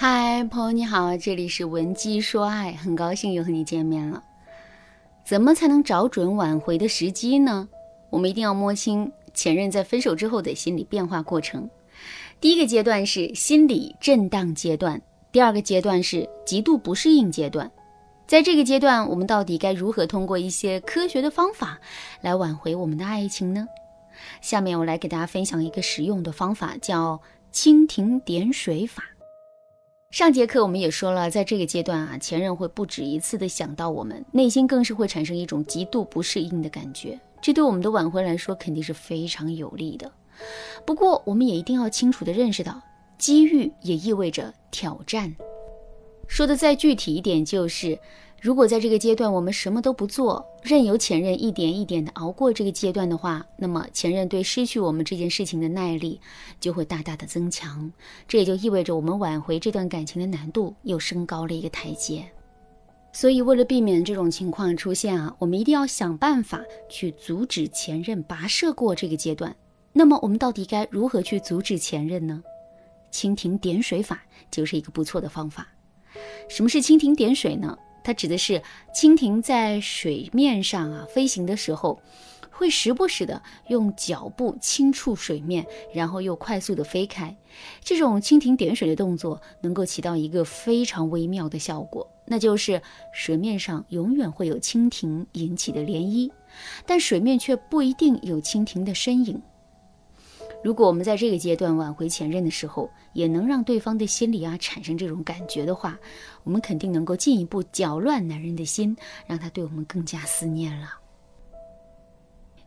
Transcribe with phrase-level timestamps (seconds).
[0.00, 4.22] 嗨，朋友你好，这里是文姬说爱，很高兴又和你见面了。
[5.24, 7.68] 怎么才能找准挽回的时机呢？
[8.08, 11.68] 我们一定要摸清前任在分手之后的心理变化过程。
[12.40, 17.68] 第一个阶段是心理震荡阶段，第二个阶段是极度不适应阶段。
[18.24, 21.80] 在这个阶段，我们到底该如何通过一些科学的方法
[22.20, 23.66] 来挽回我们的爱情呢？
[24.40, 27.20] 下面我来给大家分享一个实用的方法，叫
[27.52, 29.02] 蜻蜓点水法。
[30.10, 40.10] 上节课我们也说了，在这个阶段啊，前任会不止一次的想到我们，内心更是会产生一种极度不适应的感觉，这对我们的挽回来说肯定是非常有利的。
[40.86, 42.80] 不过，我们也一定要清楚的认识到，
[43.18, 45.36] 机遇也意味着挑战。
[46.26, 47.98] 说的再具体一点，就是。
[48.40, 56.20] 如果在这个阶段我们什么都不做，任由前任一点一点的熬过这个阶段的话，那么前任对失去我们这件事情的耐力
[56.60, 57.90] 就会大大的增强，
[58.28, 62.24] 这也就意味着我们挽回这段感情的难度又升高了一个台阶。
[63.12, 69.54] 所以，为了避免这种情况出现啊，我们一定要想办法去阻止前任跋涉过这个阶段。
[69.92, 72.40] 那么，我们到底该如何去阻止前任呢？
[73.10, 75.66] 蜻蜓点水法就是一个不错的方法。
[76.48, 77.76] 什么是蜻蜓点水呢？
[78.08, 78.62] 它指的是
[78.94, 82.00] 蜻蜓在水面上啊飞行的时候，
[82.50, 87.36] 会时不时的用脚步轻触水面，然后又快速的飞开。
[87.84, 92.80] 这种蜻蜓点水的动作能够起到一个非常微妙的效果，那就是
[93.12, 96.32] 水面上永远会有蜻蜓引起的涟漪，
[96.86, 99.42] 但水面却不一定有蜻蜓的身影。
[100.62, 105.98] 如果我们在这个阶段挽回前任的时候，也能让对方的心里啊产生这种感觉的话，
[106.42, 110.88] 我们肯定能够进一步搅乱男人的心，让他对我们更加思念了。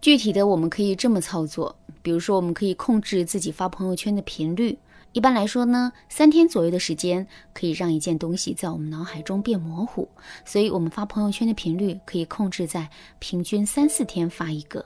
[0.00, 4.76] 具体的，我们可以这么操作，比如说，我们可以控制自己发朋友圈的频率。
[5.12, 10.06] 一般来说呢，三天左右的时间可以让一件东西在我们脑海中变模糊，
[10.44, 14.84] 所以我们发朋友圈的频率可以控制在平均三四天发一个。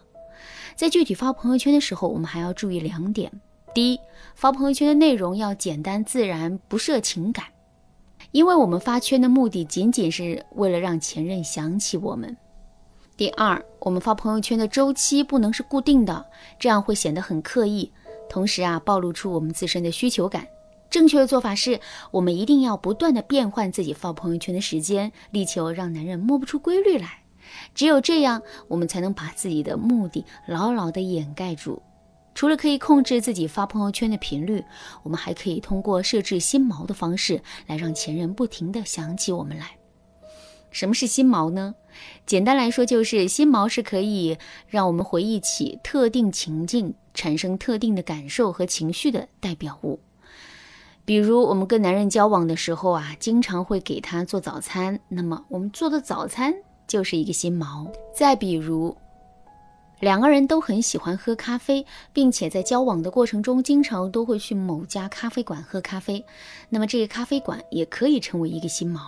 [0.75, 3.31] 在具体发朋友圈的时候，我们还要注意两点：
[3.75, 4.01] 第一，
[4.35, 7.47] 发朋友圈的内容要简单自然，不设情感，
[8.33, 12.31] 因为我们发圈的目的仅仅是为了让前任想起我们；
[13.17, 16.25] 第二，我们发朋友圈的周期不能是固定的，
[16.59, 17.93] 这样会显得很刻意，
[18.29, 20.47] 同时啊，暴露出我们自身的需求感。
[20.89, 21.79] 正确的做法是，
[22.11, 27.20] 我们一定要不断的变换自己发朋友圈的时间，力求让男人摸不出规律来。
[27.75, 31.83] 只有这样，我们才能把自己的目的牢牢地掩盖住。
[32.35, 34.65] 除了可以控制自己发朋友圈的频率，
[35.03, 39.77] 我们还可以通过设置心锚的方式来让前任不停地想起我们来。
[40.71, 41.75] 什么是心锚呢？
[42.25, 44.39] 简单来说，就是心锚是可以
[44.69, 49.99] 让我们回忆起特定情境，产生特定的感受和情绪的代表物。
[51.05, 56.55] 比如，我们跟男人交往的时候啊，经常会给他做早餐，那么我们做的早餐。
[56.91, 57.89] 就是一个心锚。
[58.13, 58.97] 再比如，
[60.01, 66.25] 两个人都很喜欢喝咖啡，并且在交往的过程中，经常都会去某家咖啡馆喝咖啡。
[66.69, 68.99] 那么，这个咖啡馆也可以成为一个心锚。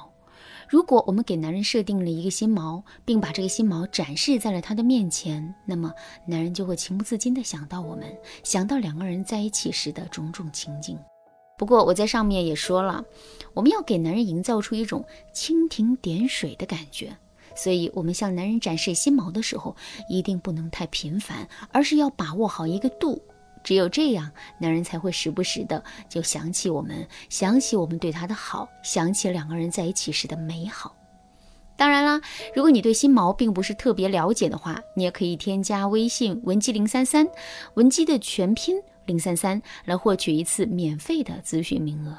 [0.69, 5.93] 如果我们给男人设定了一个心锚，并把这个心锚展示在了他的面前，那么
[6.25, 8.07] 男人就会情不自禁地想到我们，
[8.45, 10.97] 想到两个人在一起时的种种情景。
[11.59, 13.05] 不过，我在上面也说了，
[13.55, 15.05] 我们要给男人营造出一种
[15.35, 17.17] 蜻蜓点水的感觉。
[17.55, 19.77] 所以，我们向男人展示心锚的时候，
[20.09, 23.23] 一定不能太频繁，而是要把握好一个度。
[23.65, 30.97] 只有这样，男人才会时不时的就想起我们，想起我们对他的好，想起两个人在一起时的美好。
[31.77, 32.21] 当然啦，
[32.55, 37.29] 如果你对新毛并不是特别了解的话，你也可以添加微信文姬零三三，
[37.75, 38.77] 文姬的全拼
[39.07, 42.19] 零三三，来获取一次免费的咨询名额。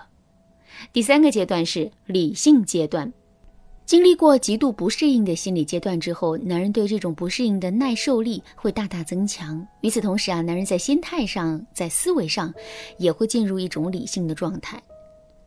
[0.91, 3.13] 第三个阶段是理性阶段。
[3.85, 9.65] 经历过极度不适应的心理阶段之后，男人对这种不适应的耐受力会大大增强。
[9.81, 12.53] 与此同时啊，男人在心态上、在思维上
[12.97, 14.81] 也会进入一种理性的状态。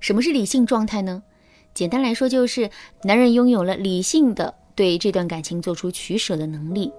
[0.01, 1.23] 什么是理性状态呢？
[1.73, 2.71] 简单来说，就是
[3.03, 6.93] 男人拥有了理性的对这段感情做出取舍的能力。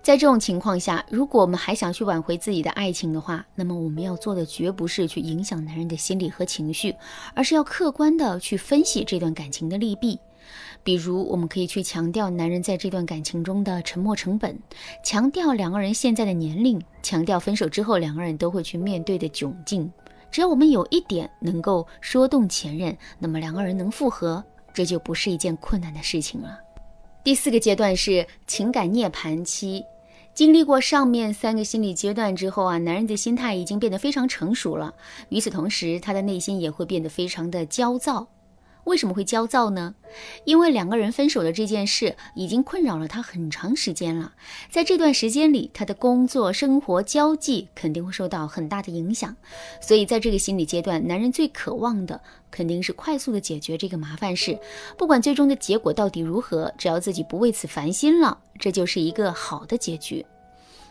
[0.00, 6.94] 在这种情况下，如果我们还想去挽回自己的爱情的话，那么我们要做的绝不是去影响男人的心理和情绪，
[7.34, 10.20] 而是要客观的去分析这段感情的利弊。
[10.82, 14.58] 比如，我们可以去强调男人在这段感情中的沉默成本，
[15.02, 19.90] 强调两个人现在的年龄，强调分手之后两个人都会去面对的窘境。
[20.30, 24.42] 只要我们有一点能够说动前任，那么两个人能复合，
[24.72, 26.58] 这就不是一件困难的事情了。
[27.22, 29.84] 第四个阶段是情感涅槃期，
[30.34, 34.92] 经历过上面三个心理阶段之后啊，男人的心态已经变得非常成熟了。
[35.28, 38.26] 与此同时，他的内心也会变得非常的焦躁。
[38.84, 39.94] 为什么会焦躁呢？
[40.44, 44.32] 因为两个人分手的这件事已经困扰了他很长时间了。
[44.70, 49.34] 在这段时间里，他的工作、生活、交际肯定会受到很大的影响。
[49.80, 52.20] 所以，在这个心理阶段，男人最渴望的
[52.50, 54.58] 肯定是快速的解决这个麻烦事。
[54.96, 60.24] 不管最终的结果到底如何，只要自己不为此烦心了，这就是一个好的结局。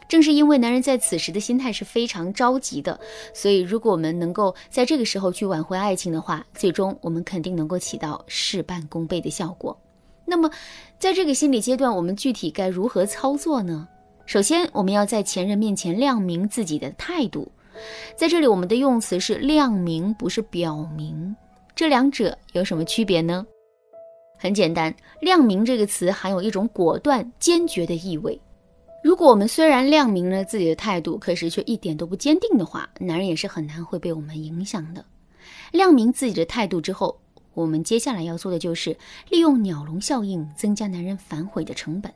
[0.07, 2.99] 正是因为男人在此时的心态是非常着急的，
[3.33, 9.77] 所以如果我们能够在这个时候去挽回爱情的话，最终我们肯定能够起到事半功倍的效果。
[10.25, 10.49] 那么，
[10.97, 13.87] 在这个心理阶段，我们具体该如何操作呢？
[14.25, 17.51] 首先，我们要在前任面前亮明自己的态度。
[18.15, 21.35] 在这里，我们的用词是亮明，不是表明。
[21.75, 23.45] 这两者有什么区别呢？
[24.37, 28.39] 很简单，亮明这个词含有一种果断、坚决的意味。
[29.03, 35.03] 如果我们虽然亮明了自己的态度，可是却一点都不坚定的话，男人也是很难会被我们影响的。
[35.73, 37.19] 亮明自己的态度之后，
[37.53, 38.95] 我们接下来要做的就是
[39.29, 42.09] 利用鸟笼效应增加男人反悔的成本。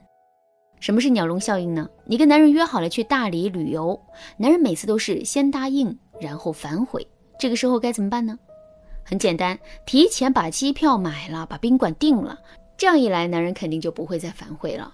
[0.79, 1.89] 什么是鸟笼效应呢？
[2.05, 3.99] 你跟男人约好了去大理旅游，
[4.37, 7.05] 男人每次都是先答应，然后反悔，
[7.37, 8.39] 这个时候该怎么办呢？
[9.03, 12.39] 很简单，提前把机票买了，把宾馆订了，
[12.77, 14.93] 这样一来，男人肯定就不会再反悔了。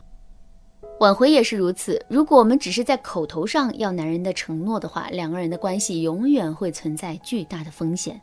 [1.04, 2.02] 挽回也是如此。
[2.08, 8.22] 如果我们只是在口头上要男人的承诺的话，两个人的关系永远会存在巨大的风险。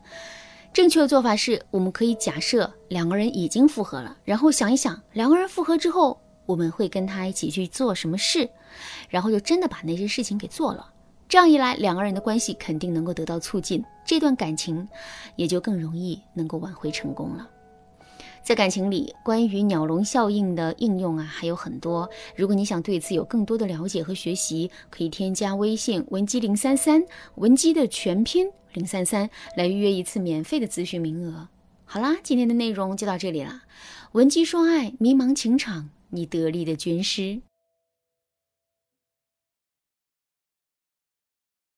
[0.73, 8.49] 正确的做法是，我们可以假设两个人已经复合了，然后想一想，两个人复合之后，我们会跟他一起去做什么事，
[9.09, 10.91] 然后就真的把那些事情给做了。
[11.29, 14.89] 这样一来，两个人的关系肯定能够得到促进，这段感情
[15.35, 17.47] 也就更容易能够挽回成功了。
[18.43, 22.09] 在感情里，关于鸟笼效应的应用啊，还有很多。
[22.35, 27.03] 如果你想对此有更多的了解和学习，可以添加微信文姬零三三，
[27.35, 31.47] 文姬的全拼零三三，来预约一次免费的咨询名额。
[31.85, 33.61] 好啦，今天的内容就到这里啦。
[34.13, 37.41] 文姬说爱，迷茫情场，你得力的军师。